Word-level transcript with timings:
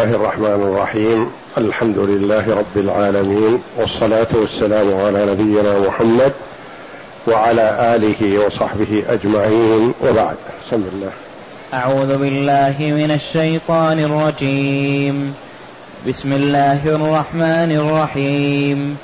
الله 0.00 0.16
الرحمن 0.16 0.46
الرحيم. 0.46 1.30
الحمد 1.58 1.98
لله 1.98 2.54
رب 2.58 2.76
العالمين. 2.76 3.58
والصلاة 3.78 4.26
والسلام 4.34 4.96
على 5.06 5.26
نبينا 5.26 5.78
محمد 5.78 6.32
وعلى 7.28 7.96
آله 7.96 8.46
وصحبه 8.46 9.04
أجمعين. 9.08 9.92
وبعد. 10.02 10.36
بسم 10.66 10.84
الله. 10.92 11.10
أعوذ 11.74 12.18
بالله 12.18 12.74
من 12.78 13.10
الشيطان 13.10 13.98
الرجيم. 13.98 15.34
بسم 16.08 16.32
الله 16.32 16.88
الرحمن 16.88 17.72
الرحيم. 17.72 18.96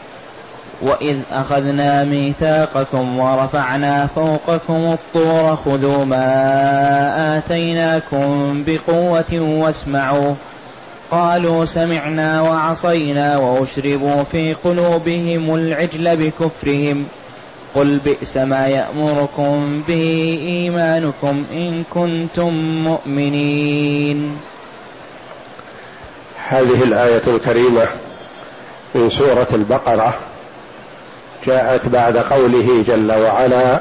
وإذ 0.82 1.18
أخذنا 1.32 2.04
ميثاقكم 2.04 3.18
ورفعنا 3.18 4.06
فوقكم 4.06 4.96
الطور 4.96 5.56
خذوا 5.56 6.04
ما 6.04 7.38
آتيناكم 7.38 8.64
بقوة 8.66 9.40
واسمعوا 9.40 10.34
قالوا 11.10 11.64
سمعنا 11.64 12.42
وعصينا 12.42 13.36
وأشربوا 13.36 14.22
في 14.22 14.54
قلوبهم 14.64 15.54
العجل 15.54 16.16
بكفرهم. 16.16 17.06
قل 17.74 17.98
بئس 17.98 18.36
ما 18.36 18.66
يأمركم 18.66 19.82
به 19.88 20.38
إيمانكم 20.48 21.44
إن 21.52 21.84
كنتم 21.94 22.54
مؤمنين. 22.84 24.36
هذه 26.48 26.82
الآية 26.82 27.22
الكريمة 27.26 27.86
من 28.94 29.10
سورة 29.10 29.48
البقرة 29.52 30.14
جاءت 31.46 31.88
بعد 31.88 32.16
قوله 32.16 32.84
جل 32.88 33.12
وعلا 33.12 33.80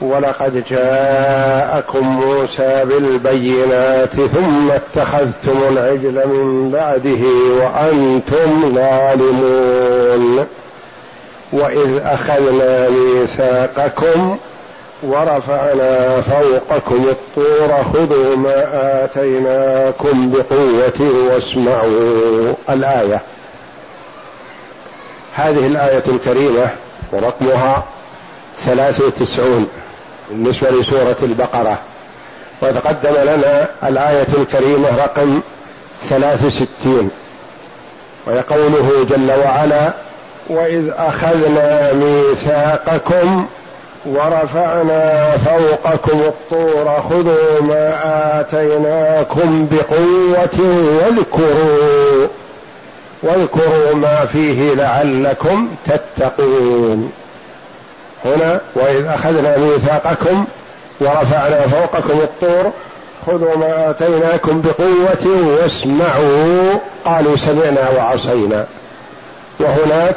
ولقد 0.00 0.64
جاءكم 0.70 2.06
موسى 2.08 2.84
بالبينات 2.84 4.14
ثم 4.14 4.70
اتخذتم 4.70 5.60
العجل 5.72 6.26
من 6.26 6.70
بعده 6.70 7.24
وأنتم 7.64 8.74
ظالمون. 8.74 10.46
وإذ 11.52 11.98
أخذنا 12.04 12.88
ميثاقكم 12.90 14.36
ورفعنا 15.02 16.20
فوقكم 16.20 17.04
الطور 17.10 17.82
خذوا 17.92 18.36
ما 18.36 18.66
آتيناكم 19.04 20.30
بقوة 20.30 21.28
واسمعوا. 21.30 22.54
الآية. 22.70 23.20
هذه 25.34 25.66
الآية 25.66 26.04
الكريمة 26.08 26.68
ورقمها 27.12 27.84
ثلاث 28.64 29.00
وتسعون. 29.00 29.68
بالنسبة 30.30 30.70
لسورة 30.70 31.16
البقرة. 31.22 31.78
وتقدم 32.62 33.14
لنا 33.22 33.68
الآية 33.84 34.26
الكريمة 34.38 34.88
رقم 34.98 35.40
ثلاث 36.08 36.44
وستين. 36.44 37.10
وهي 38.26 38.40
قوله 38.40 39.06
جل 39.10 39.30
وعلا 39.44 39.92
وإذ 40.48 40.90
أخذنا 40.96 41.92
ميثاقكم 41.92 43.46
ورفعنا 44.06 45.30
فوقكم 45.36 46.20
الطور 46.20 47.00
خذوا 47.00 47.62
ما 47.62 47.94
آتيناكم 48.40 49.68
بقوة 49.70 50.60
واذكروا 51.00 52.26
واذكروا 53.22 53.94
ما 53.94 54.26
فيه 54.32 54.74
لعلكم 54.74 55.68
تتقون. 55.86 57.12
هنا 58.24 58.60
وإذ 58.74 59.06
أخذنا 59.06 59.56
ميثاقكم 59.58 60.44
ورفعنا 61.00 61.66
فوقكم 61.66 62.20
الطور 62.20 62.72
خذوا 63.26 63.56
ما 63.56 63.90
آتيناكم 63.90 64.62
بقوة 64.62 65.46
واسمعوا. 65.46 66.78
قالوا 67.04 67.36
سمعنا 67.36 67.90
وعصينا. 67.96 68.66
وهناك 69.60 70.16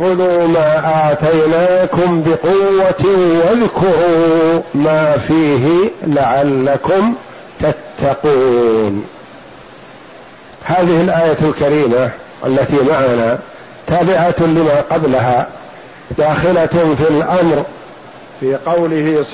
خذوا 0.00 0.46
ما 0.46 1.12
آتيناكم 1.12 2.22
بقوة 2.22 3.04
واذكروا 3.44 4.62
ما 4.74 5.10
فيه 5.10 5.90
لعلكم 6.06 7.14
تتقون. 7.60 9.04
هذه 10.64 11.00
الآية 11.00 11.36
الكريمة 11.42 12.10
التي 12.46 12.76
معنا 12.90 13.38
تابعة 13.86 14.34
لما 14.40 14.84
قبلها. 14.90 15.48
داخلة 16.18 16.66
في 16.66 17.10
الأمر 17.10 17.64
في 18.40 18.56
قوله 18.56 19.24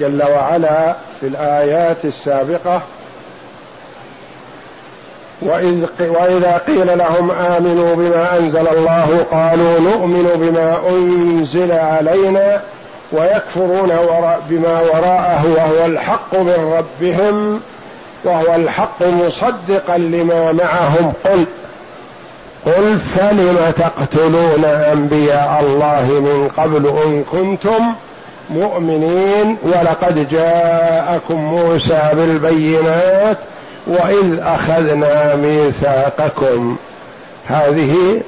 جل 0.00 0.22
وعلا 0.22 0.96
في 1.20 1.26
الآيات 1.26 2.04
السابقة 2.04 2.82
وإذ 5.42 5.86
وإذا 6.00 6.62
قيل 6.66 6.98
لهم 6.98 7.30
آمنوا 7.30 7.94
بما 7.94 8.38
أنزل 8.38 8.68
الله 8.68 9.26
قالوا 9.30 9.80
نؤمن 9.80 10.30
بما 10.34 10.88
أنزل 10.90 11.72
علينا 11.72 12.60
ويكفرون 13.12 13.90
وراء 13.90 14.40
بما 14.50 14.80
وراءه 14.80 15.46
وهو 15.56 15.86
الحق 15.86 16.34
من 16.34 16.74
ربهم 16.78 17.60
وهو 18.24 18.54
الحق 18.54 19.02
مصدقا 19.02 19.98
لما 19.98 20.52
معهم. 20.52 21.12
قل. 21.24 21.44
قل 22.66 22.98
فلم 23.16 23.72
تقتلون 23.76 24.64
أنبياء 24.64 25.60
الله 25.62 26.20
من 26.20 26.48
قبل 26.48 26.86
إن 27.06 27.24
كنتم 27.24 27.94
مؤمنين؟ 28.50 29.56
ولقد 29.62 30.28
جاءكم 30.28 31.34
موسى 31.34 32.10
بالبينات 32.12 33.38
وإذ 33.86 34.38
أخذنا 34.38 35.36
ميثاقكم. 35.36 36.76
هذه 37.46 38.20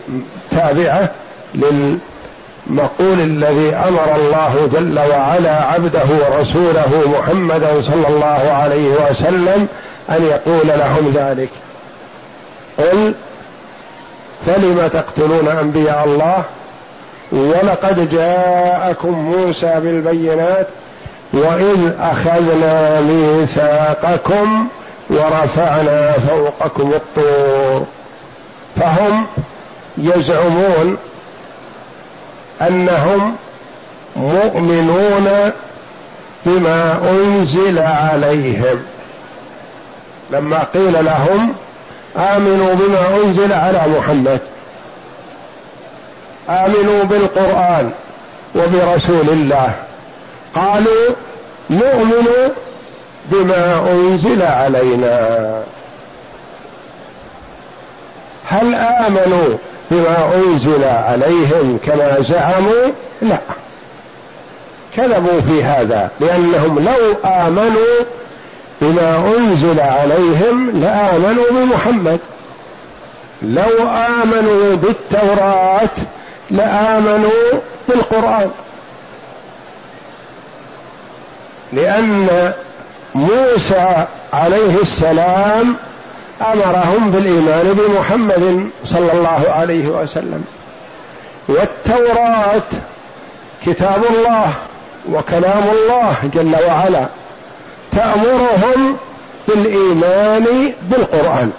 تابعة 0.50 1.10
للمقول 1.54 2.00
الذي 3.20 3.74
أمر 3.74 4.16
الله 4.16 4.68
جل 4.72 4.98
وعلا 4.98 5.64
عبده 5.64 6.08
ورسوله 6.20 7.18
محمدا 7.18 7.80
صلى 7.80 8.08
الله 8.08 8.52
عليه 8.52 8.88
وسلم 8.88 9.68
أن 10.10 10.22
يقول 10.22 10.68
لهم 10.78 11.12
ذلك. 11.14 11.50
قل 12.78 13.14
فلم 14.55 14.88
تقتلون 14.93 15.49
أنبياء 15.49 16.05
الله؟ 16.05 16.43
ولقد 17.33 18.11
جاءكم 18.11 19.12
موسى 19.12 19.75
بالبينات 19.77 20.66
وإذ 21.33 21.93
أخذنا 22.00 23.00
ميثاقكم 23.00 24.69
ورفعنا 25.10 26.12
فوقكم 26.12 26.93
الطور. 26.93 27.87
فهم 28.77 29.27
يزعمون 29.99 30.97
أنهم 32.62 33.37
مؤمنون 34.16 35.50
بما 36.47 37.00
أنزل 37.10 37.78
عليهم. 37.78 38.83
لما 40.31 40.65
قيل 40.75 41.05
لهم 41.05 41.55
آمنوا 42.16 42.75
بما 42.75 43.25
أنزل 43.25 43.53
على 43.53 43.82
محمد. 43.98 44.41
آمنوا 46.48 47.04
بالقرآن 47.04 47.91
وبرسول 48.54 49.28
الله. 49.28 49.75
قالوا 50.54 51.09
نؤمن 51.71 52.28
بما 53.26 53.87
أنزل 53.93 54.43
علينا. 54.43 55.62
هل 58.47 58.75
آمنوا 58.75 59.56
بما 59.91 60.34
أنزل 60.34 60.84
عليهم 60.84 61.78
كما 61.87 62.16
زعموا؟ 62.21 62.92
لا. 63.22 63.38
كذبوا 64.97 65.41
في 65.41 65.65
هذا 65.65 66.10
لأنهم 66.21 66.78
لو 66.78 67.31
آمنوا 67.31 68.04
بما 68.80 69.34
أنزل 69.38 69.80
عليهم 69.80 70.70
لآمنوا 70.70 71.44
بمحمد. 71.50 72.20
لو 73.42 73.88
آمنوا 73.88 74.77
بالتوراة 74.77 75.91
لآمنوا 76.50 77.60
بالقرآن. 77.88 78.50
لأن 81.72 82.53
موسى 83.15 84.06
عليه 84.32 84.80
السلام 84.83 85.76
أمرهم 86.53 87.10
بالإيمان 87.10 87.72
بمحمد 87.78 88.71
صلى 88.84 89.12
الله 89.12 89.44
عليه 89.48 89.88
وسلم. 89.88 90.44
والتوراة 91.48 92.71
كتاب 93.66 94.04
الله 94.04 94.53
وكلام 95.12 95.62
الله 95.72 96.16
جل 96.34 96.56
وعلا. 96.66 97.09
تأمرهم 97.92 98.97
بالإيمان 99.48 100.72
بالقرآن. 100.83 101.51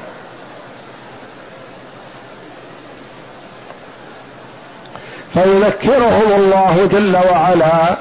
فيذكرهم 5.34 6.32
الله 6.36 6.90
جل 6.92 7.18
وعلا 7.32 7.98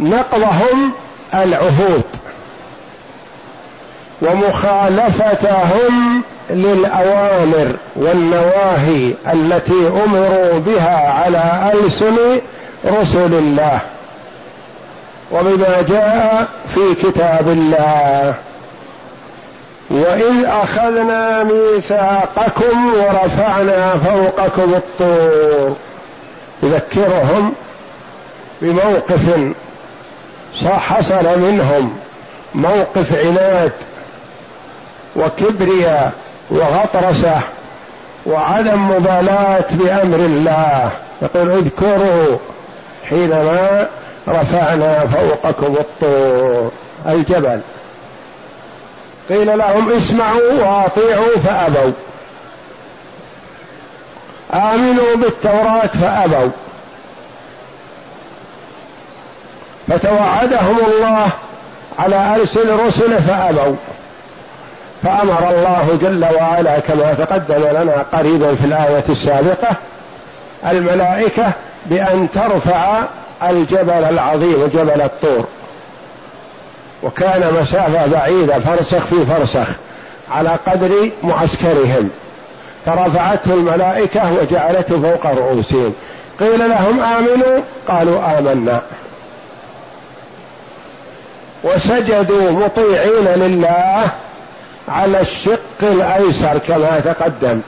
نقضهم 0.00 0.92
العهود 1.34 2.02
ومخالفتهم 4.22 6.22
للأوامر 6.50 7.76
والنواهي 7.96 9.14
التي 9.32 9.88
أمروا 10.06 10.58
بها 10.58 11.12
على 11.12 11.72
ألسن 11.74 12.40
رسل 12.86 13.34
الله. 13.34 13.80
وبما 15.30 15.82
جاء 15.88 16.48
في 16.74 16.94
كتاب 17.02 17.48
الله. 17.48 18.34
وإذ 19.90 20.44
أخذنا 20.44 21.42
ميثاقكم 21.42 22.94
ورفعنا 22.94 23.94
فوقكم 23.94 24.74
الطور. 24.74 25.76
يذكرهم 26.62 27.52
بموقف 28.62 29.52
حصل 30.64 31.38
منهم 31.38 31.96
موقف 32.54 33.18
عناد 33.18 33.72
وكبرياء 35.16 36.12
وغطرسة 36.50 37.40
وعدم 38.26 38.88
مبالاة 38.88 39.64
بأمر 39.70 40.16
الله. 40.16 40.90
يقول 41.22 41.50
اذكروا 41.50 42.38
حينما 43.08 43.86
رفعنا 44.30 45.06
فوقكم 45.06 45.74
الطور 45.74 46.70
الجبل. 47.06 47.60
قيل 49.28 49.58
لهم 49.58 49.92
اسمعوا 49.92 50.52
واطيعوا 50.52 51.38
فأبوا. 51.44 51.92
آمنوا 54.54 55.16
بالتوراة 55.16 55.86
فأبوا. 55.86 56.50
فتوعدهم 59.88 60.76
الله 60.78 61.26
على 61.98 62.36
ارسل 62.36 62.86
رسله 62.86 63.20
فأبوا. 63.20 63.76
فأمر 65.02 65.50
الله 65.50 65.98
جل 66.02 66.24
وعلا 66.40 66.78
كما 66.78 67.14
تقدم 67.14 67.68
لنا 67.68 68.04
قريبا 68.12 68.54
في 68.54 68.64
الآية 68.64 69.04
السابقة 69.08 69.76
الملائكة 70.70 71.52
بأن 71.86 72.28
ترفع 72.34 73.02
الجبل 73.42 74.04
العظيم 74.04 74.66
جبل 74.74 75.02
الطور. 75.02 75.46
وكان 77.02 77.54
مسافة 77.60 78.06
بعيدة 78.06 78.58
فرسخ 78.58 79.06
في 79.06 79.26
فرسخ 79.26 79.68
على 80.30 80.50
قدر 80.66 81.10
معسكرهم. 81.22 82.10
فرفعته 82.86 83.54
الملائكة 83.54 84.32
وجعلته 84.32 85.02
فوق 85.02 85.26
رؤوسهم. 85.26 85.94
قيل 86.40 86.70
لهم 86.70 87.00
آمنوا؟ 87.00 87.60
قالوا 87.88 88.38
آمنا. 88.38 88.82
وسجدوا 91.64 92.50
مطيعين 92.50 93.24
لله 93.36 94.10
على 94.88 95.20
الشق 95.20 95.82
الأيسر 95.82 96.58
كما 96.68 97.00
تقدم. 97.04 97.60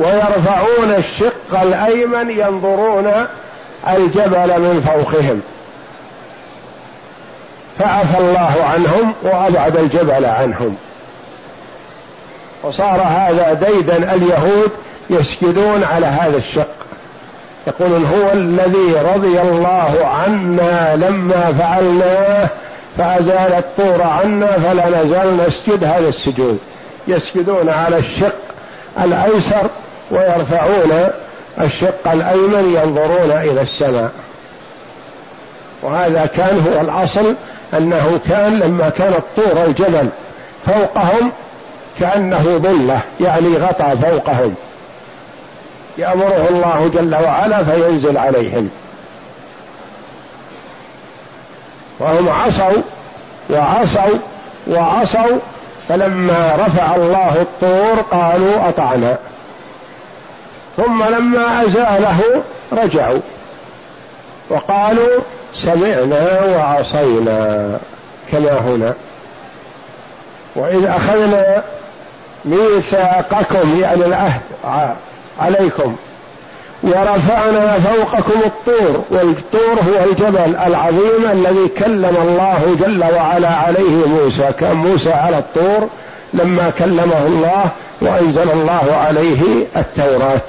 ويرفعون 0.00 0.94
الشق 0.98 1.60
الأيمن 1.60 2.30
ينظرون 2.30 3.26
الجبل 3.88 4.62
من 4.62 4.82
فوقهم. 4.86 5.42
فعفى 7.78 8.18
الله 8.18 8.64
عنهم 8.64 9.14
وأبعد 9.22 9.76
الجبل 9.76 10.24
عنهم. 10.24 10.76
وصار 12.62 13.02
هذا 13.02 13.52
ديدا 13.52 14.14
اليهود 14.14 14.70
يسجدون 15.10 15.84
على 15.84 16.06
هذا 16.06 16.36
الشق. 16.36 16.68
يقولون 17.66 18.04
هو 18.04 18.32
الذي 18.32 18.94
رضي 19.14 19.40
الله 19.40 20.06
عنا 20.06 20.96
لما 20.96 21.52
فعلناه 21.58 22.48
فأزال 22.98 23.52
الطور 23.52 24.02
عنا 24.02 24.52
فلا 24.52 25.02
نزال 25.02 25.36
نسجد 25.36 25.84
هذا 25.84 26.08
السجود. 26.08 26.58
يسجدون 27.08 27.68
على 27.68 27.98
الشق 27.98 28.36
الأيسر 29.02 29.70
ويرفعون 30.10 31.10
الشق 31.60 32.12
الأيمن 32.12 32.80
ينظرون 32.82 33.30
إلى 33.30 33.62
السماء. 33.62 34.10
وهذا 35.82 36.26
كان 36.26 36.66
هو 36.66 36.80
الأصل 36.80 37.34
أنه 37.78 38.20
كان 38.28 38.58
لما 38.58 38.88
كان 38.88 39.12
الطور 39.12 39.64
الجبل 39.64 40.08
فوقهم 40.66 41.32
كأنه 42.00 42.42
ظلة 42.42 43.00
يعني 43.20 43.56
غطى 43.56 43.96
فوقهم. 44.02 44.54
يأمره 45.98 46.48
الله 46.50 46.90
جل 46.94 47.14
وعلا 47.14 47.64
فينزل 47.64 48.18
عليهم. 48.18 48.70
وهم 52.00 52.28
عصوا 52.28 52.82
وعصوا 53.50 54.18
وعصوا 54.66 55.38
فلما 55.88 56.54
رفع 56.54 56.96
الله 56.96 57.36
الطور 57.40 58.00
قالوا 58.00 58.68
أطعنا. 58.68 59.18
ثم 60.76 61.04
لما 61.04 61.62
أزاله 61.62 62.20
رجعوا 62.72 63.20
وقالوا 64.50 65.20
سمعنا 65.54 66.40
وعصينا 66.56 67.78
كما 68.32 68.58
هنا. 68.58 68.94
وإذ 70.56 70.84
أخذنا 70.86 71.62
ميثاقكم 72.44 73.80
يعني 73.80 74.04
العهد 74.04 74.40
عليكم 75.40 75.96
ورفعنا 76.82 77.78
فوقكم 77.80 78.40
الطور 78.46 79.04
والطور 79.10 79.78
هو 79.88 80.04
الجبل 80.10 80.56
العظيم 80.66 81.30
الذي 81.32 81.68
كلم 81.68 82.16
الله 82.22 82.76
جل 82.80 83.04
وعلا 83.16 83.48
عليه 83.48 84.06
موسى 84.06 84.52
كان 84.60 84.76
موسى 84.76 85.12
على 85.12 85.38
الطور. 85.38 85.88
لما 86.34 86.70
كلمه 86.70 87.26
الله 87.26 87.64
وأنزل 88.02 88.50
الله 88.50 88.94
عليه 88.94 89.66
التوراة. 89.76 90.40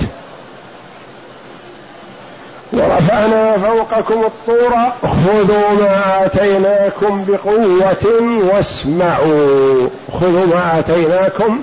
ورفعنا 2.73 3.57
فوقكم 3.57 4.21
الطور 4.23 4.73
خذوا 5.01 5.73
ما 5.79 6.25
آتيناكم 6.25 7.25
بقوة 7.27 8.39
واسمعوا. 8.53 9.89
خذوا 10.13 10.45
ما 10.45 10.79
آتيناكم 10.79 11.61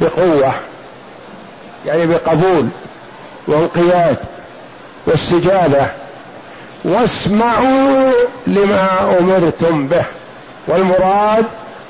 بقوة 0.00 0.52
يعني 1.86 2.06
بقبول 2.06 2.68
وانقياد 3.48 4.16
واستجابة. 5.06 5.86
واسمعوا 6.84 8.12
لما 8.46 9.18
أمرتم 9.18 9.86
به 9.86 10.04
والمراد 10.68 11.44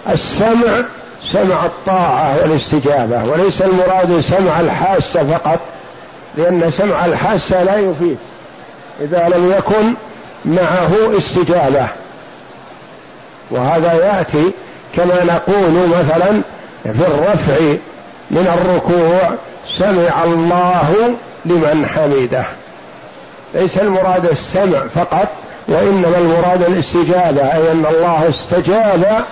السمع 0.09 0.85
سمع 1.31 1.67
الطاعة 1.67 2.37
والاستجابة 2.43 3.25
وليس 3.25 3.63
المراد 3.63 4.21
سمع 4.21 4.61
الحاسة 4.61 5.27
فقط 5.27 5.61
لأن 6.37 6.71
سمع 6.71 7.05
الحاسة 7.05 7.63
لا 7.63 7.77
يفيد. 7.77 8.17
إذا 9.01 9.29
لم 9.29 9.53
يكن 9.59 9.95
معه 10.45 11.19
استجابة. 11.19 11.89
وهذا 13.51 13.93
يأتي 13.93 14.53
كما 14.97 15.25
نقول 15.25 15.89
مثلا 15.89 16.43
في 16.83 17.07
الرفع 17.07 17.77
من 18.31 18.59
الركوع 18.59 19.37
سمع 19.69 20.25
الله 20.25 21.15
لمن 21.45 21.87
حمده. 21.87 22.45
ليس 23.55 23.79
المراد 23.79 24.27
السمع 24.27 24.87
فقط 24.95 25.29
وإنما 25.69 26.19
المراد 26.19 26.63
الاستجابة 26.63 27.43
أي 27.43 27.73
أن 27.73 27.87
الله 27.91 28.29
استجاب 28.29 29.25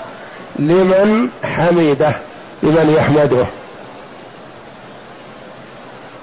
لمن 0.58 1.28
حمده 1.44 2.16
لمن 2.62 2.94
يحمده. 2.98 3.46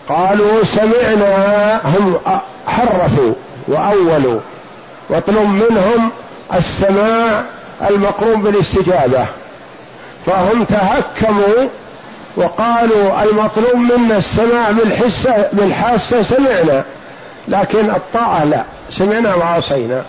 قالوا 0.09 0.63
سمعنا 0.63 1.81
هم 1.85 2.19
حرفوا 2.67 3.33
وأولوا 3.67 4.39
واطلب 5.09 5.49
منهم 5.49 6.11
السماع 6.53 7.43
المقرون 7.89 8.41
بالاستجابة. 8.41 9.25
فهم 10.25 10.63
تهكموا 10.63 11.69
وقالوا 12.37 13.23
المطلوب 13.23 13.75
منا 13.75 14.17
السماع 14.17 14.71
بالحسة 14.71 15.49
بالحاسة 15.53 16.21
سمعنا 16.21 16.83
لكن 17.47 17.89
الطاعة 17.89 18.43
لا 18.43 18.63
سمعنا 18.91 19.35
وعصينا 19.35 20.03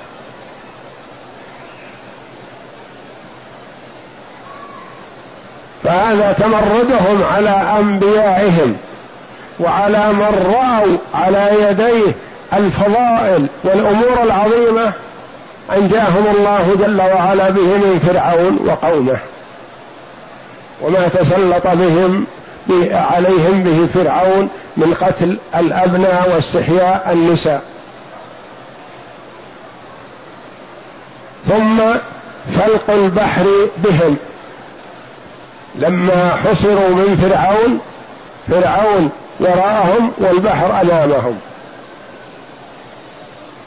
فهذا 5.84 6.32
تمردهم 6.32 7.24
على 7.32 7.78
أنبيائهم 7.80 8.76
وعلى 9.60 10.12
من 10.12 10.54
رأوا 10.54 10.96
على 11.14 11.50
يديه 11.70 12.12
الفضائل 12.52 13.46
والأمور 13.64 14.22
العظيمة 14.22 14.92
أنجاهم 15.76 16.24
الله 16.36 16.76
جل 16.80 17.00
وعلا 17.00 17.50
به 17.50 17.62
من 17.62 17.98
فرعون 18.06 18.58
وقومه 18.66 19.18
وما 20.82 21.08
تسلط 21.08 21.66
بهم 21.66 22.26
عليهم 22.92 23.62
به 23.62 24.02
فرعون 24.02 24.48
من 24.76 24.94
قتل 24.94 25.38
الأبناء 25.56 26.30
واستحياء 26.34 27.08
النساء. 27.12 27.62
ثم 31.48 31.76
فلق 32.58 32.90
البحر 32.90 33.46
بهم. 33.84 34.16
لما 35.80 36.36
حصروا 36.44 36.88
من 36.88 37.16
فرعون 37.22 37.80
فرعون 38.48 39.10
وراءهم 39.40 40.12
والبحر 40.18 40.66
أمامهم. 40.82 41.38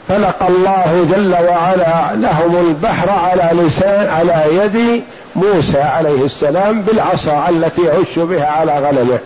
فلقى 0.08 0.48
الله 0.48 1.06
جل 1.14 1.32
وعلا 1.32 2.14
لهم 2.14 2.66
البحر 2.68 3.10
على 3.10 3.62
لسان 3.62 4.08
على 4.08 4.44
يد 4.56 5.04
موسى 5.36 5.80
عليه 5.80 6.24
السلام 6.24 6.82
بالعصا 6.82 7.48
التي 7.48 7.82
يعش 7.82 8.18
بها 8.18 8.46
على 8.46 8.72
غنمه. 8.72 9.18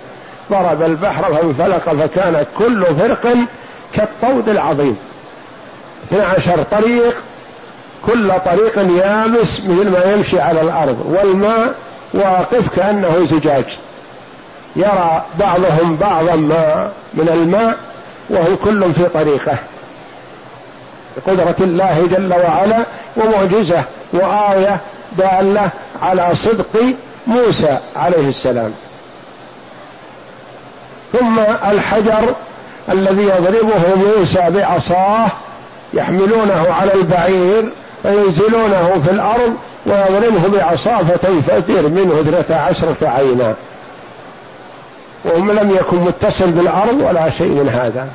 ضرب 0.50 0.83
البحر 0.83 1.35
فانفلق 1.35 1.95
فكان 1.95 2.47
كل 2.59 2.85
فرق 2.85 3.35
كالطود 3.95 4.49
العظيم. 4.49 4.97
12 6.12 6.62
طريق 6.71 7.14
كل 8.07 8.33
طريق 8.45 8.78
يابس 8.78 9.61
مثل 9.61 9.90
ما 9.90 10.14
يمشي 10.14 10.40
على 10.40 10.61
الأرض. 10.61 11.16
والماء 11.23 11.75
واقف 12.15 12.77
كأنه 12.77 13.27
زجاج. 13.31 13.79
يرى 14.77 15.25
بعضهم 15.41 15.97
بعضا 15.97 16.37
ما 16.37 16.91
من 17.15 17.29
الماء 17.29 17.77
وهم 18.31 18.57
كل 18.65 18.95
في 18.95 19.05
طريقه. 19.05 19.57
بقدرة 21.17 21.57
الله 21.61 22.09
جل 22.11 22.35
وعلا 22.35 22.85
ومعجزة 23.17 23.85
وآية 24.12 24.81
دالة 25.19 25.71
على 26.03 26.31
صدق 26.35 26.95
موسى 27.27 27.79
عليه 27.97 28.29
السلام. 28.29 28.73
ثم 31.12 31.38
الحجر 31.71 32.35
الذي 32.93 33.23
يضربه 33.23 33.95
موسى 33.97 34.45
بعصاه 34.50 35.27
يحملونه 35.95 36.67
على 36.81 36.95
البعير 36.95 37.73
فينزلونه 38.03 39.03
في 39.05 39.11
الأرض 39.11 39.55
ويضربه 39.88 40.59
بعصاه 40.59 40.99
فتنفجر 40.99 41.88
منه 41.88 42.21
اثنتا 42.21 42.54
عشرة 42.54 43.09
عينا. 43.09 43.54
وهم 45.25 45.50
لم 45.50 45.71
يكن 45.71 45.97
متصل 45.97 46.50
بالأرض 46.50 47.00
ولا 47.00 47.30
شيء 47.30 47.50
من 47.50 47.68
هذا. 47.68 48.09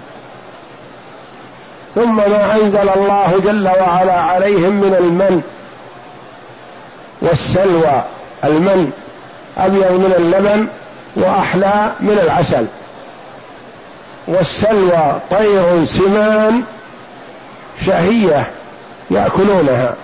ثم 1.95 2.15
ما 2.15 2.55
أنزل 2.55 2.89
الله 2.89 3.41
جل 3.45 3.67
وعلا 3.67 4.21
عليهم 4.21 4.75
من 4.75 4.95
المن 4.99 5.41
والسلوى. 7.21 8.03
المن 8.43 8.91
أبيض 9.57 9.91
من 9.91 10.13
اللبن 10.17 10.67
وأحلى 11.15 11.91
من 11.99 12.19
العسل. 12.23 12.65
والسلوى 14.27 15.19
طير 15.31 15.85
سمان 15.85 16.61
شهية 17.85 18.47
يأكلونها. 19.11 19.95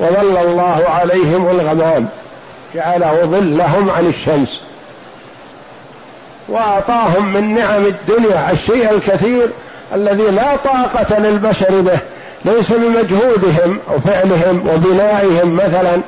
وظل 0.00 0.36
الله 0.36 0.84
عليهم 0.88 1.48
الغمام 1.48 2.08
جعله 2.74 3.20
ظلهم 3.24 3.90
عن 3.90 4.06
الشمس. 4.06 4.62
وأعطاهم 6.48 7.32
من 7.32 7.54
نعم 7.54 7.86
الدنيا 7.86 8.50
الشيء 8.52 8.90
الكثير 8.90 9.50
الذي 9.94 10.22
لا 10.22 10.56
طاقة 10.56 11.18
للبشر 11.18 11.80
به 11.80 11.98
ليس 12.44 12.72
بمجهودهم 12.72 13.78
أو 13.90 13.98
فعلهم 13.98 14.68
وبنائهم 14.68 15.54
مثلا 15.54 16.00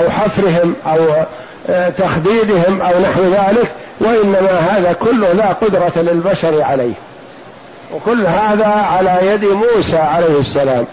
أو 0.00 0.10
حفرهم 0.10 0.74
أو 0.86 0.98
آه، 1.70 1.88
تخديدهم 1.88 2.80
أو 2.80 3.00
نحو 3.00 3.22
ذلك 3.22 3.66
وإنما 4.00 4.58
هذا 4.70 4.92
كله 4.92 5.32
لا 5.32 5.52
قدرة 5.52 5.92
للبشر 5.96 6.62
عليه. 6.62 6.94
وكل 7.94 8.26
هذا 8.26 8.66
على 8.66 9.18
يد 9.22 9.44
موسى 9.44 9.96
عليه 9.96 10.40
السلام. 10.40 10.86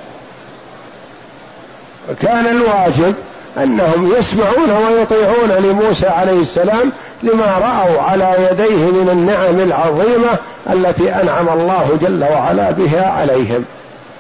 كان 2.22 2.46
الواجب 2.46 3.16
أنهم 3.58 4.14
يسمعون 4.18 4.72
ويطيعون 4.72 5.52
لموسى 5.64 6.08
عليه 6.08 6.42
السلام 6.42 6.92
لما 7.24 7.46
رأوا 7.46 8.02
على 8.02 8.48
يديه 8.52 8.92
من 8.92 9.10
النعم 9.12 9.60
العظيمة 9.60 10.38
التي 10.70 11.14
أنعم 11.14 11.50
الله 11.50 11.98
جل 12.02 12.24
وعلا 12.24 12.72
بها 12.72 13.10
عليهم. 13.10 13.66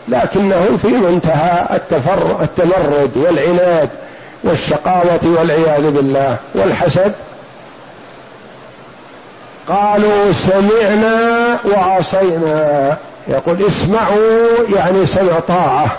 لكنهم 0.08 0.78
في 0.82 0.88
منتهى 0.88 1.68
التفر 1.76 2.42
التمرد 2.42 3.12
والعناد 3.16 3.90
والشقاوة 4.44 5.20
والعياذ 5.24 5.92
بالله 5.92 6.38
والحسد. 6.56 7.14
قالوا 9.68 10.34
سمعنا 10.34 11.60
وعصينا. 11.66 12.98
يقول 13.28 13.66
اسمعوا 13.68 14.48
يعني 14.76 15.06
سمع 15.06 15.40
طاعة. 15.48 15.98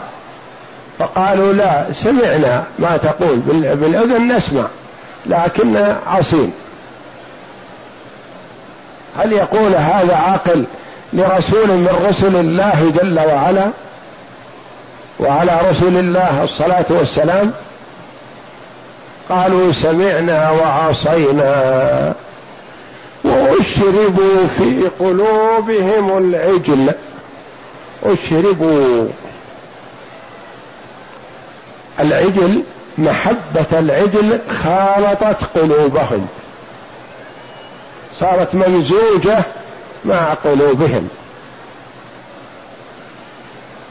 فقالوا 1.01 1.53
لا 1.53 1.93
سمعنا 1.93 2.65
ما 2.79 2.97
تقول. 2.97 3.37
بالأذن 3.77 4.33
نسمع 4.37 4.67
لكن 5.27 5.77
عصين 6.07 6.53
هل 9.19 9.33
يقول 9.33 9.75
هذا 9.75 10.17
عاقل 10.17 10.65
لرسول 11.13 11.69
من 11.69 12.07
رسل 12.09 12.37
الله 12.37 12.93
جل 13.03 13.21
وعلا؟ 13.21 13.71
وعلى 15.21 15.61
رسول 15.71 15.97
الله 15.97 16.45
الصلاة 16.45 16.85
والسلام؟ 16.91 17.53
قالوا 19.29 19.73
سمعنا 19.73 20.51
وعصينا. 20.51 22.15
وأشربوا 23.25 24.47
في 24.59 24.89
قلوبهم 25.01 26.19
العجل. 26.19 26.93
أشربوا. 28.05 29.09
العجل 32.01 32.63
محبة 32.99 33.79
العجل 33.79 34.39
خالطت 34.63 35.59
قلوبهم. 35.59 36.27
صارت 38.17 38.55
ممزوجة 38.55 39.39
مع 40.05 40.35
قلوبهم. 40.35 41.09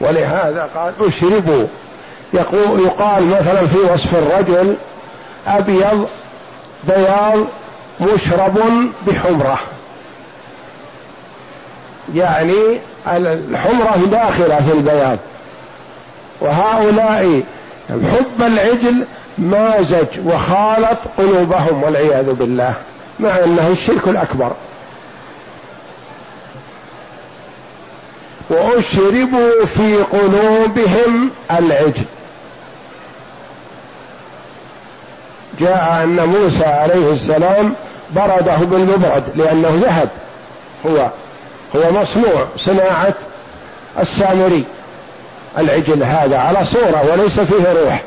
ولهذا 0.00 0.68
قال 0.74 0.92
أشربوا. 1.08 1.66
يقول 2.34 2.80
يقال 2.80 3.26
مثلا 3.26 3.66
في 3.66 3.76
وصف 3.92 4.14
الرجل 4.14 4.76
أبيض 5.46 6.08
بياض 6.84 7.38
مشرب 8.00 8.58
بحمرة. 9.06 9.58
يعني 12.14 12.80
الحمرة 13.06 13.96
داخلة 14.10 14.56
في 14.56 14.72
البياض. 14.72 15.18
وهؤلاء 16.40 17.42
حب 17.90 18.42
العجل 18.42 19.06
مازج 19.38 20.06
وخالط 20.24 20.98
قلوبهم 21.18 21.82
والعياذ 21.82 22.32
بالله 22.32 22.74
مع 23.20 23.38
أنه 23.38 23.68
الشرك 23.68 24.08
الأكبر. 24.08 24.52
وأشربوا 28.50 29.66
في 29.76 29.96
قلوبهم 29.96 31.30
العجل. 31.50 32.04
جاء 35.60 36.00
أن 36.04 36.24
موسى 36.24 36.64
عليه 36.64 37.12
السلام 37.12 37.74
برده 38.10 38.56
بالمبرد 38.56 39.24
لأنه 39.36 39.80
ذهب. 39.82 40.08
هو 40.86 41.10
هو 41.76 41.92
مصنوع 41.92 42.46
صناعة 42.56 43.14
السامري. 44.00 44.64
العجل 45.58 46.02
هذا 46.02 46.38
على 46.38 46.64
صورة 46.64 47.04
وليس 47.12 47.40
فيه 47.40 47.72
روح 47.72 48.02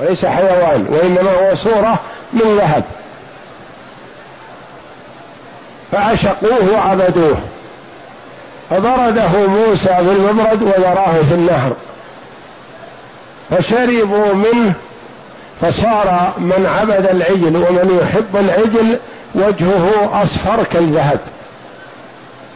وليس 0.00 0.26
حيوان 0.26 0.86
وإنما 0.90 1.30
هو 1.30 1.54
صورة 1.54 1.98
من 2.32 2.56
ذهب. 2.58 2.84
فعشقوه 5.92 6.72
وعبدوه. 6.72 7.36
فبرده 8.70 9.46
موسى 9.48 9.96
بالمبرد 10.00 10.62
وذراه 10.62 11.14
في 11.28 11.34
النهر. 11.34 11.72
فشربوا 13.50 14.34
منه 14.34 14.72
فصار 15.60 16.32
من 16.38 16.66
عبد 16.80 17.06
العجل 17.06 17.56
ومن 17.56 18.00
يحب 18.02 18.36
العجل 18.36 18.98
وجهه 19.34 20.22
أصفر 20.22 20.64
كالذهب. 20.72 21.18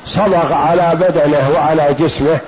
صبغ 0.06 0.52
على 0.52 0.90
بدنه 0.94 1.50
وعلى 1.54 1.94
جسمه 1.98 2.38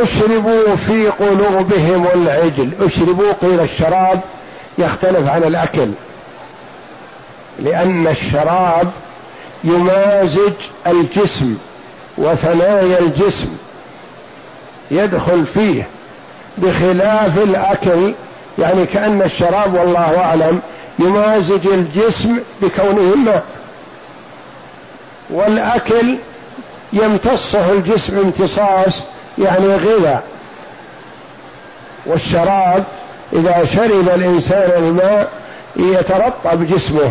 واشربوا 0.00 0.76
في 0.76 1.08
قلوبهم 1.08 2.06
العجل. 2.14 2.70
أشربوا 2.80 3.32
قيل 3.32 3.60
الشراب 3.60 4.20
يختلف 4.78 5.28
عن 5.28 5.44
الأكل. 5.44 5.88
لأن 7.58 8.06
الشراب 8.06 8.90
يمازج 9.64 10.52
الجسم 10.86 11.56
وثنايا 12.18 12.98
الجسم. 12.98 13.56
يدخل 14.90 15.46
فيه 15.46 15.86
بخلاف 16.58 17.38
الأكل. 17.38 18.14
يعني 18.58 18.86
كأن 18.86 19.22
الشراب 19.22 19.74
والله 19.74 20.18
أعلم 20.18 20.60
يمازج 20.98 21.66
الجسم 21.66 22.38
بكونه 22.62 23.16
ماء 23.16 23.44
والأكل 25.30 26.18
يمتصه 26.92 27.72
الجسم 27.72 28.18
امتصاص 28.18 29.02
يعني 29.38 29.74
غذاء 29.76 30.22
والشراب 32.06 32.84
إذا 33.32 33.64
شرب 33.64 34.08
الإنسان 34.14 34.70
الماء 34.84 35.30
يترطب 35.76 36.66
جسمه 36.66 37.10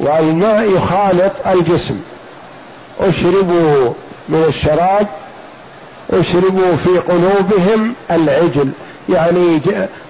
والماء 0.00 0.70
يخالط 0.76 1.32
الجسم. 1.46 2.00
أشربوا 3.00 3.92
من 4.28 4.44
الشراب 4.48 5.06
أشربوا 6.12 6.76
في 6.84 6.98
قلوبهم 6.98 7.94
العجل. 8.10 8.72
يعني 9.08 9.60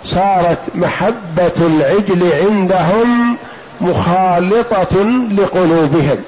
صارت 0.05 0.59
محبة 0.75 1.53
العجل 1.67 2.33
عندهم 2.33 3.37
مخالطة 3.81 5.03
لقلوبهم. 5.31 6.19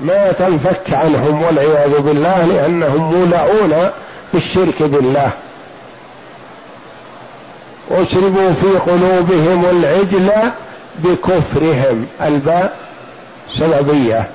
ما 0.00 0.32
تنفك 0.32 0.92
عنهم 0.92 1.42
والعياذ 1.42 2.00
بالله 2.00 2.44
لأنهم 2.44 3.14
مولعون 3.14 3.90
بالشرك 4.32 4.82
بالله. 4.82 5.30
واشربوا 7.88 8.52
في 8.52 8.90
قلوبهم 8.90 9.64
العجل 9.70 10.52
بكفرهم. 10.98 12.06
الباء 12.22 12.76
سببية. 13.50 14.30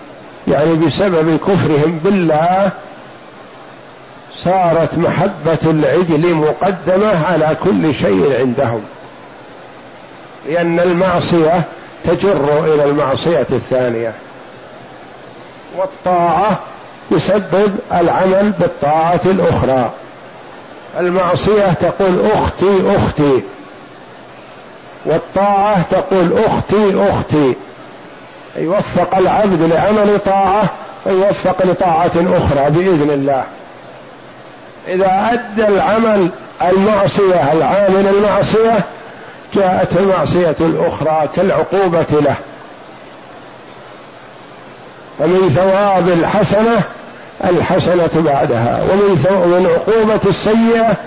يعني 0.47 0.73
بسبب 0.73 1.37
كفرهم 1.37 1.99
بالله 2.03 2.71
صارت 4.43 4.97
محبة 4.97 5.59
العجل 5.63 6.35
مقدمة 6.35 7.25
على 7.25 7.57
كل 7.63 7.95
شيء 7.95 8.39
عندهم. 8.39 8.83
لأن 10.49 10.79
المعصية 10.79 11.63
تجر 12.03 12.73
إلى 12.73 12.83
المعصية 12.83 13.47
الثانية. 13.51 14.13
والطاعة 15.77 16.59
تسبب 17.11 17.75
العمل 17.93 18.53
بالطاعة 18.59 19.21
الأخرى. 19.25 19.91
المعصية 20.99 21.73
تقول 21.73 22.25
أختي 22.33 22.95
أختي. 22.95 23.43
والطاعة 25.05 25.81
تقول 25.81 26.37
أختي 26.45 27.09
أختي. 27.09 27.55
يوفق 28.55 29.17
العبد 29.17 29.61
لعمل 29.61 30.19
طاعة 30.25 30.63
ويوفق 31.05 31.65
لطاعة 31.65 32.11
أخرى 32.15 32.69
بإذن 32.69 33.09
الله. 33.11 33.43
إذا 34.87 35.29
أدى 35.33 35.67
العمل 35.67 36.29
المعصية 36.61 37.51
العامل 37.51 38.07
المعصية 38.07 38.79
جاءت 39.53 39.97
المعصية 39.97 40.55
الأخرى 40.59 41.29
كالعقوبة 41.35 42.05
له. 42.11 42.35
ومن 45.19 45.49
ثواب 45.49 46.09
الحسنة 46.09 46.81
الحسنة 47.45 48.09
بعدها 48.15 48.83
ومن 48.83 49.25
ومن 49.31 49.65
عقوبة 49.65 50.19
السيئة 50.25 50.97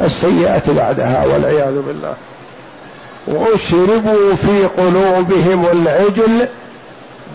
السيئة 0.00 0.62
بعدها 0.76 1.24
والعياذ 1.26 1.82
بالله. 1.82 2.14
وأشربوا 3.26 4.34
في 4.34 4.64
قلوبهم 4.82 5.66
العجل 5.72 6.48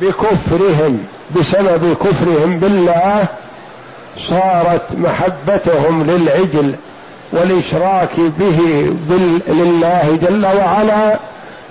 بكفرهم 0.01 1.05
بسبب 1.35 1.97
كفرهم 2.03 2.59
بالله 2.59 3.25
صارت 4.17 4.95
محبتهم 4.97 6.03
للعجل 6.03 6.75
والإشراك 7.31 8.19
به 8.39 8.59
لله 9.47 10.19
جل 10.21 10.45
وعلا 10.45 11.19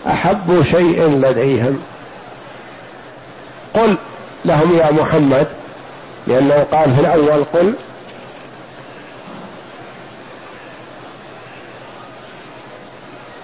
أحب 0.07 0.63
شيء 0.71 1.21
لديهم. 1.23 1.79
قل 3.75 3.95
لهم 4.45 4.79
يا 4.79 4.93
محمد 5.03 5.47
لأنه 6.29 6.67
قال 6.73 6.91
في 6.95 7.01
الأول 7.01 7.45
قل 7.45 7.75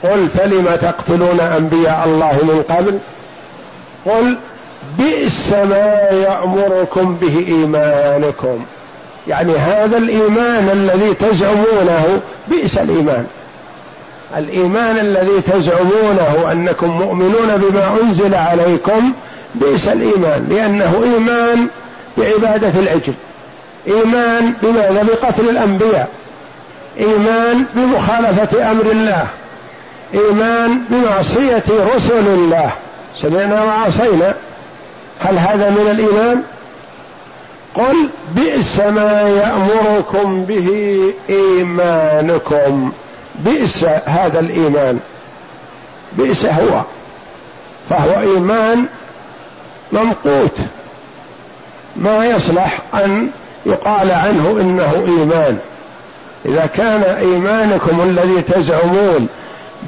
قل 0.03 0.29
فلم 0.29 0.77
تقتلون 0.83 1.41
أنبياء 1.41 2.05
الله 2.07 2.33
من 2.43 2.63
قبل؟ 2.69 2.99
قل 4.07 4.39
بئس 4.99 5.53
ما 5.53 6.09
يأمركم 6.11 7.17
به 7.17 7.45
إيمانكم. 7.49 8.65
يعني 9.29 9.53
هذا 9.53 9.97
الإيمان 9.97 10.69
الذي 10.73 11.15
تزعمونه 11.15 12.21
بئس 12.49 12.79
الإيمان. 12.79 13.27
الإيمان 14.37 14.99
الذي 14.99 15.41
تزعمونه 15.41 16.53
أنكم 16.53 16.91
مؤمنون 16.91 17.57
بما 17.57 17.99
أنزل 18.03 18.35
عليكم 18.35 19.13
بئس 19.55 19.89
الإيمان 19.89 20.47
لأنه 20.51 21.01
إيمان 21.05 21.69
بعباده 22.19 22.81
العجل. 22.81 23.15
إيمان 23.87 24.55
بماذا 24.63 25.03
بقتل 25.03 25.49
الأنبياء. 25.49 26.09
إيمان 26.99 27.65
بمخالفة 27.75 28.71
أمر 28.71 28.87
الله. 28.87 29.27
إيمان 30.15 30.81
بمعصية 30.91 31.65
رسل 31.97 32.27
الله. 32.27 32.71
سمعنا 33.17 33.65
وعصينا. 33.65 34.35
هل 35.19 35.39
هذا 35.39 35.71
من 35.71 35.91
الإيمان؟ 35.91 36.43
قل 37.75 38.09
بئس 38.37 38.81
ما 38.81 39.23
يأمركم 39.23 40.45
به 40.45 40.99
إيمانكم. 41.31 42.93
بئس 43.35 43.85
هذا 44.05 44.41
الإيمان. 44.41 44.99
بئس 46.13 46.47
هو. 46.47 46.83
فهو 47.91 48.21
إيمان 48.21 48.85
ممقوت. 49.93 50.59
ما 51.97 52.27
يصلح 52.27 52.83
أن 52.95 53.29
يقال 53.67 54.11
عنه 54.11 54.59
إنه 54.61 54.93
إيمان. 55.07 55.59
إذا 56.47 56.67
كان 56.67 57.03
إيمانكم 57.03 58.01
الذي 58.09 58.43
تزعمون 58.43 59.29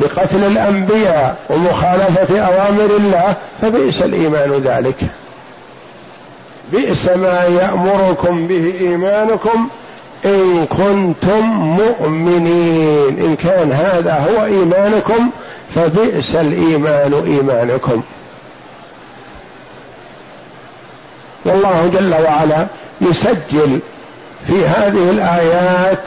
بقتل 0.00 0.44
الأنبياء 0.44 1.36
ومخالفة 1.50 2.38
أوامر 2.40 2.96
الله 2.96 3.36
فبئس 3.62 4.02
الإيمان 4.02 4.52
ذلك. 4.52 4.96
بئس 6.72 7.08
ما 7.08 7.44
يأمركم 7.44 8.46
به 8.46 8.74
إيمانكم 8.80 9.68
إن 10.24 10.66
كنتم 10.66 11.44
مؤمنين. 11.56 13.18
إن 13.18 13.36
كان 13.36 13.72
هذا 13.72 14.12
هو 14.12 14.44
إيمانكم 14.44 15.30
فبئس 15.74 16.34
الإيمان 16.34 17.14
إيمانكم. 17.26 18.02
والله 21.46 21.90
جل 21.92 22.14
وعلا 22.24 22.66
يسجل 23.00 23.80
في 24.46 24.66
هذه 24.66 25.10
الآيات 25.10 26.02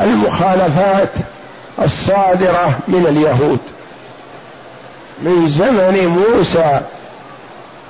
المخالفات 0.00 1.10
الصادرة 1.82 2.78
من 2.88 3.06
اليهود. 3.08 3.58
من 5.22 5.48
زمن 5.48 6.06
موسى 6.06 6.80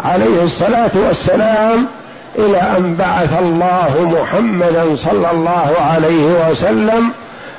عليه 0.05 0.43
الصلاة 0.43 0.91
والسلام 0.95 1.87
إلى 2.39 2.59
أن 2.59 2.95
بعث 2.95 3.39
الله 3.39 4.17
محمدا 4.23 4.97
صلى 4.97 5.31
الله 5.31 5.75
عليه 5.81 6.51
وسلم 6.51 7.11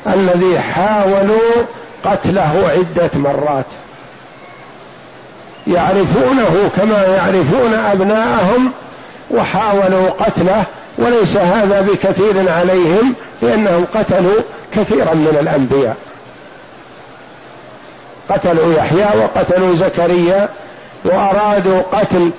الذي 0.07 0.59
حاولوا 0.59 1.65
قتله 2.05 2.71
عدة 2.77 3.09
مرات. 3.15 3.65
يعرفونه 5.67 6.69
كما 6.77 7.05
يعرفون 7.05 7.73
أبناءهم 7.73 8.71
وحاولوا 9.33 10.09
قتله 10.09 10.63
وليس 10.97 11.37
هذا 11.37 11.81
بكثير 11.81 12.51
عليهم 12.51 13.13
لأنهم 13.41 13.85
قتلوا 13.93 14.41
كثيرا 14.73 15.13
من 15.13 15.37
الأنبياء. 15.41 15.95
قتلوا 18.29 18.73
يحيى 18.73 19.07
وقتلوا 19.19 19.75
زكريا 19.75 20.49
وأرادوا 21.05 21.81
قتل 21.81 22.31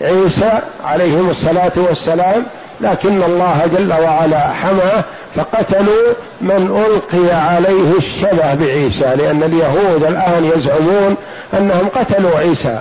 عيسى 0.00 0.60
عليهم 0.84 1.30
الصلاة 1.30 1.72
والسلام 1.76 2.46
لكن 2.80 3.22
الله 3.22 3.62
جل 3.76 3.92
وعلا 3.92 4.52
حماه 4.52 5.04
فقتلوا 5.34 6.12
من 6.40 6.84
ألقي 6.86 7.34
عليه 7.34 7.98
الشبه 7.98 8.54
بعيسى 8.54 9.14
لأن 9.16 9.42
اليهود 9.42 10.04
الآن 10.04 10.52
يزعمون 10.56 11.16
أنهم 11.54 11.88
قتلوا 11.88 12.38
عيسى. 12.38 12.78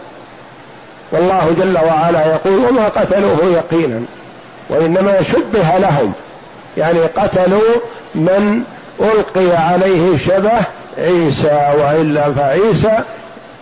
والله 1.12 1.56
جل 1.60 1.78
وعلا 1.78 2.26
يقول 2.26 2.70
وما 2.70 2.90
قتلوه 2.90 3.40
يقينا 3.54 4.02
وإنما 4.70 5.22
شبه 5.22 5.78
لهم. 5.80 6.14
يعني 6.78 7.00
قتلوا 7.00 7.76
من 8.16 8.64
ألقي 9.00 9.58
عليه 9.58 10.18
شبه 10.18 10.60
عيسى 10.98 11.68
وإلا 11.78 12.34
فعيسى 12.34 13.00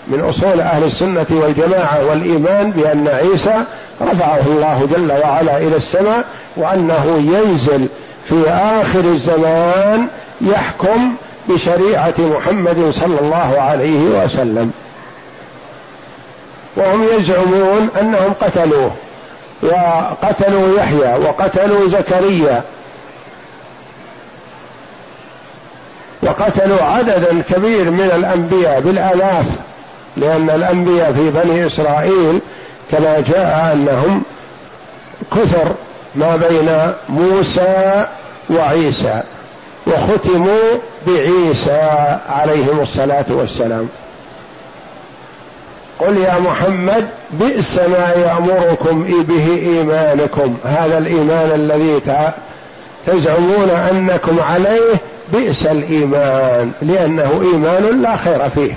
من 0.07 0.19
أصول 0.29 0.61
أهل 0.61 0.83
السنة 0.83 1.25
والجماعة 1.31 2.05
والإيمان 2.09 2.71
بأن 2.71 3.07
عيسى 3.07 3.63
رفعه 4.01 4.41
الله 4.47 4.87
جل 4.95 5.11
وعلا 5.11 5.57
إلى 5.57 5.75
السماء 5.75 6.23
وأنه 6.57 7.05
ينزل 7.17 7.87
في 8.29 8.49
آخر 8.49 8.99
الزمان 8.99 10.07
يحكم 10.41 11.13
بشريعة 11.49 12.13
محمد 12.17 12.91
صلى 12.91 13.19
الله 13.21 13.55
عليه 13.59 14.23
وسلم. 14.23 14.71
وهم 16.79 17.03
يزعمون 17.17 17.89
أنهم 18.01 18.33
قتلوه 18.41 18.91
وقتلوا 19.61 20.77
يحيى 20.77 21.17
وقتلوا 21.17 21.89
زكريا 21.89 22.63
وقتلوا 26.23 26.81
عددا 26.81 27.41
كبير 27.49 27.91
من 27.91 28.11
الأنبياء 28.15 28.79
بالآلاف 28.79 29.45
لأن 30.17 30.49
الأنبياء 30.49 31.13
في 31.13 31.31
بني 31.31 31.67
إسرائيل 31.67 32.39
كما 32.91 33.23
جاء 33.27 33.71
أنهم 33.73 34.23
كثر 35.31 35.67
ما 36.15 36.35
بين 36.35 36.93
موسى 37.09 38.05
وعيسى 38.49 39.21
وختموا 39.87 40.79
بعيسى 41.07 41.81
عليهم 42.29 42.79
الصلاة 42.81 43.25
والسلام. 43.29 43.89
قل 45.99 46.17
يا 46.17 46.39
محمد 46.39 47.07
بئس 47.31 47.79
ما 47.79 48.13
يامركم 48.15 49.03
به 49.03 49.59
إيمانكم. 49.61 50.57
هذا 50.65 50.97
الإيمان 50.97 51.51
الذي 51.55 52.01
تزعمون 53.07 53.69
أنكم 53.91 54.39
عليه 54.39 54.95
بئس 55.33 55.65
الإيمان 55.65 56.71
لأنه 56.81 57.41
إيمان 57.41 58.01
لا 58.01 58.15
خير 58.15 58.49
فيه. 58.49 58.73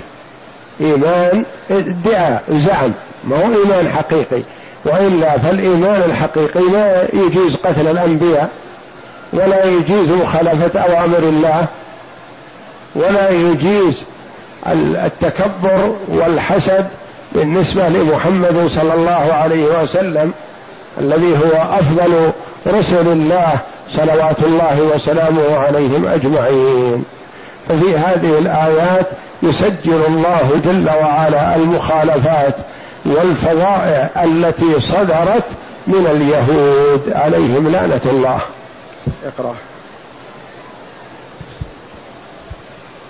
إيمان 0.81 1.43
ادعاء 1.71 2.43
زعم 2.49 2.91
ما 3.23 3.37
هو 3.37 3.63
إيمان 3.63 3.89
حقيقي. 3.89 4.43
وإلا 4.85 5.37
فالإيمان 5.37 6.01
الحقيقي 6.05 6.61
لا 6.73 7.07
يجيز 7.13 7.55
قتل 7.55 7.87
الأنبياء 7.87 8.49
ولا 9.33 9.65
يجيز 9.65 10.09
مخالفة 10.09 10.79
أوامر 10.79 11.17
الله 11.17 11.65
ولا 12.95 13.29
يجيز 13.29 14.03
التكبر 15.05 15.95
والحسد 16.07 16.87
بالنسبة 17.35 17.89
لمحمد 17.89 18.67
صلى 18.67 18.93
الله 18.93 19.33
عليه 19.33 19.63
وسلم 19.63 20.33
الذي 20.99 21.37
هو 21.37 21.77
أفضل 21.77 22.31
رسل 22.67 23.07
الله 23.07 23.51
صلوات 23.91 24.39
الله 24.43 24.81
وسلامه 24.95 25.57
عليهم 25.57 26.07
أجمعين. 26.07 27.05
ففي 27.69 27.97
هذه 27.97 28.39
الآيات 28.39 29.07
يسجل 29.43 30.01
الله 30.07 30.61
جل 30.65 30.89
وعلا 30.89 31.55
المخالفات 31.55 32.55
والفظائع 33.05 34.23
التي 34.23 34.79
صدرت 34.79 35.43
من 35.87 36.07
اليهود 36.11 37.13
عليهم 37.15 37.71
لعنة 37.71 38.01
الله. 38.05 38.39
اقرأ. 39.25 39.55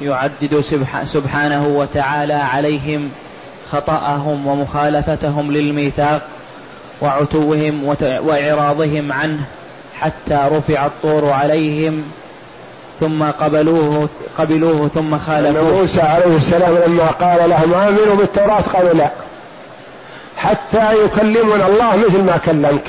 يعدد 0.01 0.63
سبحانه 1.03 1.67
وتعالى 1.67 2.33
عليهم 2.33 3.09
خطأهم 3.73 4.47
ومخالفتهم 4.47 5.51
للميثاق 5.51 6.21
وعتوهم 7.01 7.83
وإعراضهم 8.01 9.11
عنه 9.11 9.39
حتى 9.99 10.47
رفع 10.51 10.85
الطور 10.85 11.31
عليهم 11.31 12.03
ثم 12.99 13.23
قبلوه 13.23 14.09
قبلوه 14.37 14.87
ثم 14.87 15.17
خالفوه. 15.17 15.73
موسى 15.73 16.01
عليه 16.01 16.37
السلام 16.37 16.75
لما 16.87 17.07
قال 17.07 17.49
لهم 17.49 17.73
آمنوا 17.73 18.15
بالتوراة 18.15 18.61
قالوا 18.61 18.93
لا. 18.93 19.11
حتى 20.37 21.05
يكلمنا 21.05 21.67
الله 21.67 21.95
مثل 21.95 22.23
ما 22.23 22.37
كلمك. 22.37 22.87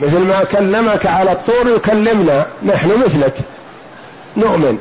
مثل 0.00 0.18
ما 0.18 0.44
كلمك 0.44 1.06
على 1.06 1.32
الطور 1.32 1.76
يكلمنا. 1.76 2.46
نحن 2.62 2.90
مثلك. 3.04 3.34
نؤمن. 4.36 4.78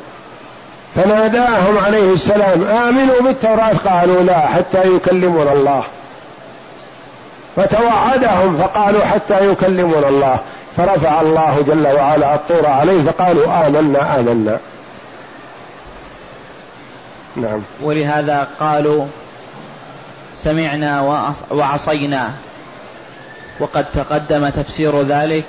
فناداهم 0.96 1.78
عليه 1.78 2.14
السلام 2.14 2.64
آمنوا 2.64 3.22
بالتوراة 3.22 3.74
قالوا 3.74 4.24
لا 4.24 4.40
حتى 4.40 4.96
يكلمنا 4.96 5.54
الله. 5.54 5.84
فتوعدهم 7.56 8.58
فقالوا 8.58 9.06
حتى 9.06 9.52
يكلمنا 9.52 10.10
الله. 10.10 10.38
فرفع 10.78 11.22
الله 11.22 11.64
جل 11.68 11.88
وعلا 11.88 12.36
الطور 12.36 12.68
عليه 12.68 13.04
فقالوا 13.04 13.68
آمنا 13.68 14.20
آمنا. 14.20 14.60
نعم. 17.36 17.62
ولهذا 17.82 18.48
قالوا 18.60 19.06
سمعنا 20.44 21.22
وعصينا. 21.52 22.32
وقد 23.60 23.86
تقدم 23.94 24.50
تفسير 24.50 25.02
ذلك 25.02 25.46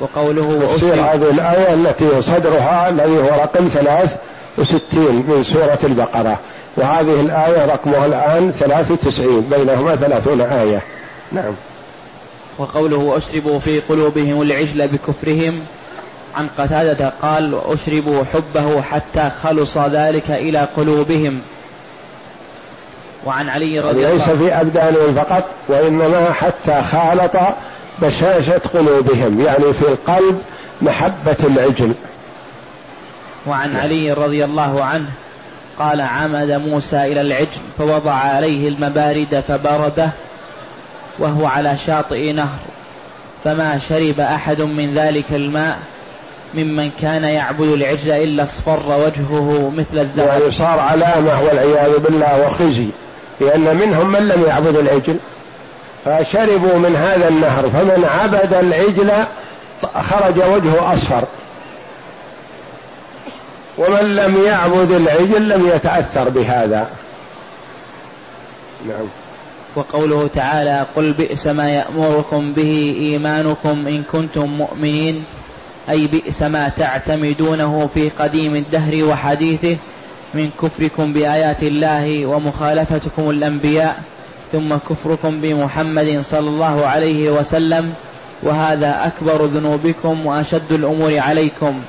وقوله 0.00 0.68
تفسير 0.72 0.94
هذه 0.94 1.30
الآية 1.30 1.74
التي 1.74 2.22
صدرها 2.22 2.88
الذي 2.88 3.18
هو 3.18 3.28
رقم 3.28 3.68
ثلاث 3.68 4.16
وستين 4.58 5.24
من 5.28 5.44
سورة 5.44 5.78
البقرة. 5.84 6.38
وهذه 6.76 7.20
الآية 7.20 7.64
رقمها 7.64 8.06
الآن 8.06 8.50
ثلاث 8.50 8.90
وتسعين 8.90 9.40
بينهما 9.40 9.96
ثلاثون 9.96 10.40
آية. 10.40 10.82
نعم. 11.32 11.54
وقوله 12.58 12.96
وأشربوا 12.96 13.58
في 13.58 13.80
قلوبهم 13.80 14.42
العجل 14.42 14.88
بكفرهم. 14.88 15.62
عن 16.34 16.48
قتادة 16.58 17.12
قال 17.22 17.54
وأشربوا 17.54 18.24
حبه 18.24 18.82
حتى 18.82 19.30
خلص 19.42 19.78
ذلك 19.78 20.30
إلى 20.30 20.68
قلوبهم. 20.76 21.40
وعن 23.26 23.48
علي 23.48 23.80
رضي 23.80 23.90
الله 23.90 24.12
ليس 24.12 24.22
في 24.22 24.52
أبدانهم 24.52 25.14
فقط 25.14 25.44
وإنما 25.68 26.32
حتى 26.32 26.82
خالط 26.82 27.36
بشاشة 27.98 28.60
قلوبهم 28.74 29.40
يعني 29.40 29.72
في 29.72 29.82
القلب 29.82 30.38
محبة 30.82 31.36
العجل. 31.44 31.94
وعن 33.46 33.72
نعم. 33.72 33.82
علي 33.82 34.12
رضي 34.12 34.44
الله 34.44 34.84
عنه 34.84 35.08
قال 35.78 36.00
عمد 36.00 36.50
موسى 36.50 37.04
إلى 37.04 37.20
العجل 37.20 37.60
فوضع 37.78 38.12
عليه 38.12 38.68
المبارد 38.68 39.44
فبرده 39.48 40.10
وهو 41.18 41.46
على 41.46 41.76
شاطئ 41.76 42.32
نهر 42.32 42.58
فما 43.44 43.78
شرب 43.78 44.20
أحد 44.20 44.62
من 44.62 44.94
ذلك 44.94 45.24
الماء 45.30 45.78
ممن 46.54 46.90
كان 47.00 47.24
يعبد 47.24 47.68
العجل 47.68 48.10
إلا 48.10 48.42
اصفر 48.42 48.80
وجهه 48.86 49.72
مثل 49.76 49.98
الذهب 49.98 50.28
يعني 50.28 50.50
صار 50.50 50.78
علامة 50.80 51.42
والعياذ 51.42 51.98
بالله 51.98 52.46
وخزي 52.46 52.86
لأن 53.40 53.76
منهم 53.76 54.12
من 54.12 54.28
لم 54.28 54.44
يعبد 54.46 54.76
العجل 54.76 55.16
فشربوا 56.04 56.78
من 56.78 56.96
هذا 56.96 57.28
النهر 57.28 57.70
فمن 57.70 58.04
عبد 58.04 58.54
العجل 58.54 59.12
خرج 59.94 60.38
وجهه 60.38 60.94
أصفر 60.94 61.24
ومن 63.78 64.16
لم 64.16 64.36
يعبد 64.46 64.92
العجل 64.92 65.48
لم 65.48 65.66
يتأثر 65.74 66.28
بهذا. 66.28 66.90
نعم. 68.88 69.06
وقوله 69.76 70.28
تعالى 70.28 70.86
قل 70.96 71.12
بئس 71.12 71.46
ما 71.46 71.70
يأمركم 71.70 72.52
به 72.52 72.96
إيمانكم 73.00 73.86
إن 73.86 74.02
كنتم 74.02 74.46
مؤمنين 74.46 75.24
أي 75.90 76.06
بئس 76.06 76.42
ما 76.42 76.68
تعتمدونه 76.68 77.88
في 77.94 78.08
قديم 78.08 78.56
الدهر 78.56 79.04
وحديثه 79.04 79.76
من 80.34 80.50
كفركم 80.62 81.12
بآيات 81.12 81.62
الله 81.62 82.26
ومخالفتكم 82.26 83.30
الأنبياء 83.30 84.02
ثم 84.52 84.76
كفركم 84.76 85.40
بمحمد 85.40 86.20
صلى 86.22 86.48
الله 86.48 86.86
عليه 86.86 87.30
وسلم 87.30 87.92
وهذا 88.42 89.06
أكبر 89.06 89.44
ذنوبكم 89.44 90.26
وأشد 90.26 90.72
الأمور 90.72 91.18
عليكم. 91.18 91.80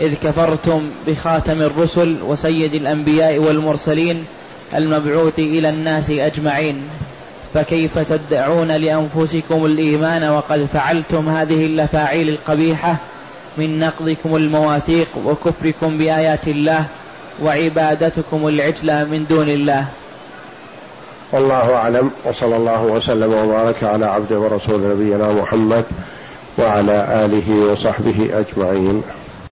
إذ 0.00 0.14
كفرتم 0.14 0.90
بخاتم 1.06 1.62
الرسل 1.62 2.16
وسيد 2.22 2.74
الأنبياء 2.74 3.38
والمرسلين 3.38 4.24
المبعوث 4.74 5.38
إلى 5.38 5.68
الناس 5.68 6.10
أجمعين. 6.10 6.82
فكيف 7.54 7.98
تدعون 7.98 8.68
لأنفسكم 8.68 9.66
الإيمان 9.66 10.30
وقد 10.30 10.64
فعلتم 10.64 11.28
هذه 11.28 11.66
الأفاعيل 11.66 12.28
القبيحة 12.28 12.96
من 13.58 13.78
نقضكم 13.78 14.36
المواثيق 14.36 15.08
وكفركم 15.24 15.98
بآيات 15.98 16.48
الله 16.48 16.84
وعبادتكم 17.42 18.48
العجل 18.48 19.08
من 19.08 19.26
دون 19.30 19.48
الله؟ 19.48 19.86
والله 21.32 21.74
أعلم 21.74 22.10
وصلى 22.24 22.56
الله 22.56 22.82
وسلم 22.82 23.32
وبارك 23.32 23.84
على 23.84 24.06
عبده 24.06 24.38
ورسول 24.38 24.80
نبينا 24.80 25.32
محمد 25.32 25.84
وعلى 26.58 27.24
آله 27.24 27.72
وصحبه 27.72 28.30
أجمعين. 28.32 29.02